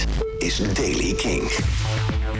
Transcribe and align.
Dit 0.00 0.24
is 0.38 0.74
Daily 0.74 1.14
King. 1.14 1.42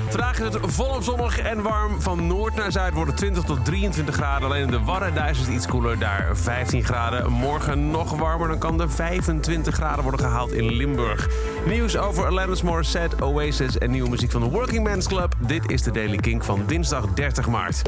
Vandaag 0.09 0.39
is 0.39 0.55
het 0.55 0.59
volop 0.62 1.02
zonnig 1.02 1.39
en 1.39 1.63
warm. 1.63 2.01
Van 2.01 2.27
noord 2.27 2.55
naar 2.55 2.73
zuid 2.73 2.94
wordt 2.94 3.10
het 3.10 3.21
20 3.21 3.44
tot 3.44 3.65
23 3.65 4.14
graden. 4.14 4.48
Alleen 4.48 4.62
in 4.62 4.71
de 4.71 4.80
Wadden 4.80 5.14
daar 5.14 5.30
is 5.30 5.38
het 5.38 5.48
iets 5.48 5.66
koeler, 5.66 5.98
daar 5.98 6.36
15 6.36 6.84
graden. 6.84 7.32
Morgen 7.32 7.90
nog 7.90 8.10
warmer, 8.18 8.48
dan 8.48 8.58
kan 8.58 8.80
er 8.80 8.90
25 8.90 9.74
graden 9.74 10.02
worden 10.02 10.20
gehaald 10.20 10.52
in 10.52 10.72
Limburg. 10.72 11.28
Nieuws 11.66 11.96
over 11.96 12.26
Alanis 12.26 12.62
Morissette, 12.62 13.25
Oasis 13.25 13.79
en 13.79 13.90
nieuwe 13.90 14.08
muziek 14.08 14.30
van 14.30 14.40
de 14.40 14.48
Working 14.48 14.84
Men's 14.84 15.06
Club. 15.06 15.34
Dit 15.38 15.70
is 15.70 15.82
de 15.82 15.90
Daily 15.90 16.16
King 16.16 16.45
van 16.45 16.62
dinsdag 16.66 17.06
30 17.14 17.46
maart. 17.46 17.82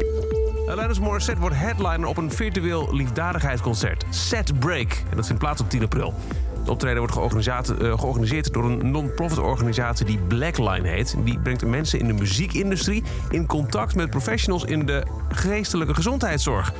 Alanis 0.69 1.01
Morissette 1.01 1.41
wordt 1.41 1.57
headliner 1.57 2.09
op 2.09 2.17
een 2.17 2.31
virtueel 2.31 2.95
liefdadigheidsconcert. 2.95 4.05
Set 4.11 4.59
Break. 4.59 5.03
En 5.11 5.17
dat 5.17 5.27
vindt 5.27 5.43
plaats 5.43 5.61
op 5.61 5.71
10 5.71 5.83
april. 5.83 6.15
Het 6.63 6.71
optreden 6.71 6.99
wordt 6.99 7.13
georganiseerd, 7.13 7.79
eh, 7.79 7.99
georganiseerd 7.99 8.53
door 8.53 8.65
een 8.65 8.91
non-profit 8.91 9.39
organisatie 9.39 10.07
die 10.07 10.19
Blackline 10.19 10.89
heet. 10.89 11.17
Die 11.25 11.39
brengt 11.39 11.67
mensen 11.67 11.99
in 11.99 12.07
de 12.07 12.13
muziekindustrie 12.13 13.03
in 13.31 13.47
contact 13.47 13.95
met 13.95 14.11
professionals 14.11 14.65
in 14.65 14.87
de 14.87 15.03
geestelijke 15.29 15.95
gezondheidszorg. 15.95 16.73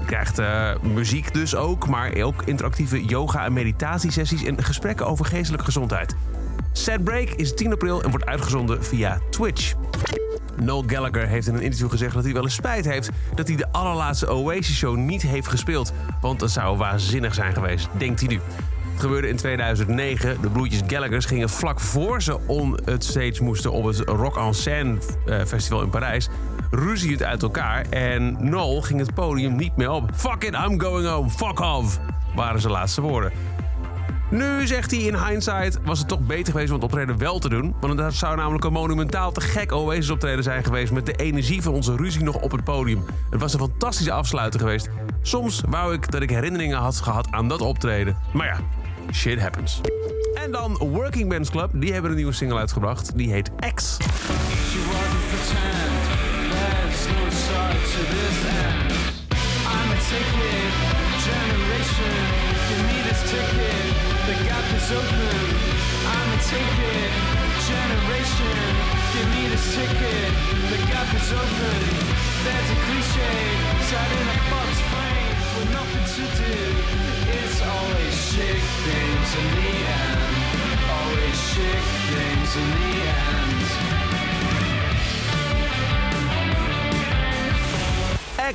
Je 0.00 0.06
krijgt 0.06 0.38
eh, 0.38 0.70
muziek 0.94 1.34
dus 1.34 1.54
ook, 1.56 1.88
maar 1.88 2.16
ook 2.22 2.42
interactieve 2.44 3.04
yoga- 3.04 3.44
en 3.44 3.52
meditatiesessies 3.52 4.44
en 4.44 4.62
gesprekken 4.62 5.06
over 5.06 5.24
geestelijke 5.24 5.64
gezondheid. 5.64 6.16
Set 6.72 7.04
Break 7.04 7.28
is 7.28 7.54
10 7.54 7.72
april 7.72 8.02
en 8.02 8.10
wordt 8.10 8.26
uitgezonden 8.26 8.84
via 8.84 9.18
Twitch. 9.30 9.74
Noel 10.56 10.84
Gallagher 10.86 11.26
heeft 11.26 11.46
in 11.46 11.54
een 11.54 11.62
interview 11.62 11.90
gezegd 11.90 12.14
dat 12.14 12.24
hij 12.24 12.32
wel 12.32 12.42
eens 12.42 12.54
spijt 12.54 12.84
heeft 12.84 13.10
dat 13.34 13.48
hij 13.48 13.56
de 13.56 13.72
allerlaatste 13.72 14.32
Oasis-show 14.32 14.96
niet 14.96 15.22
heeft 15.22 15.48
gespeeld. 15.48 15.92
Want 16.20 16.40
dat 16.40 16.50
zou 16.50 16.76
waanzinnig 16.76 17.34
zijn 17.34 17.52
geweest, 17.52 17.88
denkt 17.98 18.20
hij 18.20 18.28
nu. 18.28 18.40
Het 19.00 19.08
gebeurde 19.08 19.28
in 19.28 19.36
2009. 19.36 20.40
De 20.40 20.50
broertjes 20.50 20.80
Gallagher's 20.86 21.24
gingen 21.24 21.48
vlak 21.48 21.80
voor 21.80 22.22
ze 22.22 22.38
on 22.46 22.78
het 22.84 23.04
stage 23.04 23.42
moesten 23.42 23.72
op 23.72 23.84
het 23.84 23.98
Rock 23.98 24.36
en 24.36 24.54
Seine 24.54 24.98
eh, 25.26 25.44
festival 25.44 25.82
in 25.82 25.90
Parijs 25.90 26.28
ruziend 26.70 27.22
uit 27.22 27.42
elkaar. 27.42 27.86
En 27.90 28.36
Noel 28.50 28.82
ging 28.82 29.00
het 29.00 29.14
podium 29.14 29.56
niet 29.56 29.76
meer 29.76 29.90
op. 29.90 30.10
Fuck 30.14 30.44
it, 30.44 30.54
I'm 30.54 30.80
going 30.80 31.08
home. 31.08 31.30
Fuck 31.30 31.60
off. 31.60 31.98
Waren 32.34 32.60
zijn 32.60 32.72
laatste 32.72 33.00
woorden. 33.00 33.32
Nu 34.30 34.66
zegt 34.66 34.90
hij 34.90 35.00
in 35.00 35.16
hindsight 35.16 35.78
was 35.84 35.98
het 35.98 36.08
toch 36.08 36.26
beter 36.26 36.52
geweest 36.52 36.68
om 36.68 36.74
het 36.74 36.84
optreden 36.84 37.18
wel 37.18 37.38
te 37.38 37.48
doen. 37.48 37.74
Want 37.80 37.98
dat 37.98 38.14
zou 38.14 38.36
namelijk 38.36 38.64
een 38.64 38.72
monumentaal 38.72 39.32
te 39.32 39.40
gek 39.40 39.72
Oasis 39.72 40.10
optreden 40.10 40.44
zijn 40.44 40.64
geweest 40.64 40.92
met 40.92 41.06
de 41.06 41.14
energie 41.14 41.62
van 41.62 41.72
onze 41.72 41.96
ruzie 41.96 42.22
nog 42.22 42.36
op 42.36 42.50
het 42.50 42.64
podium. 42.64 43.04
Het 43.30 43.40
was 43.40 43.52
een 43.52 43.58
fantastische 43.58 44.12
afsluiter 44.12 44.60
geweest. 44.60 44.88
Soms 45.22 45.62
wou 45.68 45.94
ik 45.94 46.10
dat 46.10 46.22
ik 46.22 46.30
herinneringen 46.30 46.78
had 46.78 47.00
gehad 47.00 47.28
aan 47.30 47.48
dat 47.48 47.60
optreden. 47.60 48.16
Maar 48.32 48.46
ja, 48.46 48.56
shit 49.12 49.40
happens. 49.40 49.80
En 50.34 50.50
dan 50.50 50.76
Working 50.76 51.28
Men's 51.28 51.50
Club, 51.50 51.70
die 51.74 51.92
hebben 51.92 52.10
een 52.10 52.16
nieuwe 52.16 52.32
single 52.32 52.58
uitgebracht. 52.58 53.16
Die 53.16 53.30
heet 53.30 53.50
X. 53.74 53.96
Generation. 61.18 62.30
Is 71.20 71.32
open. 71.32 72.29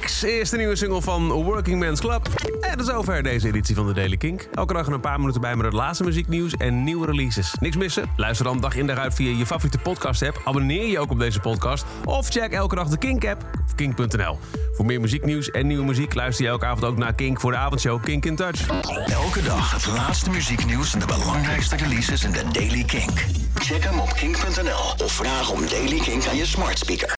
X 0.02 0.24
is 0.24 0.50
de 0.50 0.58
nieuwe 0.58 0.75
single 0.75 1.02
van 1.02 1.31
Working 1.31 1.80
Men's 1.80 2.00
Club. 2.00 2.28
En 2.62 2.78
tot 2.78 2.86
zover 2.86 3.24
deze 3.24 3.47
editie 3.47 3.75
van 3.75 3.88
de 3.88 3.94
Daily 3.94 4.18
Kink. 4.18 4.47
Elke 4.53 4.74
dag 4.74 4.88
een 4.88 5.00
paar 5.00 5.19
minuten 5.19 5.42
bij 5.42 5.56
met 5.56 5.66
het 5.66 5.74
laatste 5.74 6.03
muzieknieuws 6.03 6.53
en 6.53 6.84
nieuwe 6.84 7.06
releases. 7.06 7.56
Niks 7.59 7.75
missen? 7.75 8.09
Luister 8.16 8.46
dan 8.46 8.59
dag 8.59 8.75
in 8.75 8.88
dag 8.88 8.97
uit 8.97 9.14
via 9.14 9.38
je 9.38 9.46
favoriete 9.46 9.78
podcast 9.78 10.22
app. 10.22 10.42
Abonneer 10.44 10.88
je 10.88 11.00
ook 11.00 11.12
op 11.12 11.19
deze 11.19 11.40
podcast. 11.40 11.86
Of 12.06 12.28
check 12.30 12.52
elke 12.52 12.75
dag 12.75 12.88
de 12.88 12.97
Kink 12.97 13.25
app 13.25 13.44
of 13.66 13.75
kink.nl. 13.75 14.40
Voor 14.74 14.86
meer 14.86 15.02
muzieknieuws 15.02 15.52
en 15.52 15.68
nieuwe 15.68 15.86
muziek 15.86 16.14
luister 16.14 16.46
je 16.46 16.52
elke 16.52 16.66
avond 16.66 16.84
ook 16.84 16.98
naar 16.98 17.14
Kink 17.14 17.40
voor 17.40 17.52
de 17.52 17.58
avondshow 17.58 18.03
Kink 18.03 18.25
in 18.25 18.36
Touch. 18.36 18.68
Elke 19.08 19.42
dag 19.44 19.72
het 19.72 19.88
laatste 19.88 20.30
muzieknieuws 20.30 20.94
en 20.94 21.00
de 21.00 21.06
belangrijkste 21.06 21.75
releases 21.75 22.24
in 22.24 22.31
de 22.31 22.44
Daily 22.52 22.84
King. 22.84 23.12
Check 23.56 23.84
hem 23.84 24.00
op 24.00 24.14
kink.nl 24.14 25.06
of 25.06 25.12
vraag 25.12 25.52
om 25.52 25.68
Daily 25.69 26.00
King 26.00 26.28
aan 26.28 26.36
je 26.36 26.46
smart 26.46 26.78
speaker. 26.78 27.14